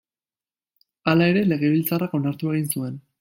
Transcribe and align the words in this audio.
Hala 1.11 1.27
ere, 1.33 1.43
legebiltzarrak 1.51 2.17
onartu 2.21 2.55
egin 2.55 2.67
zuen. 2.77 2.99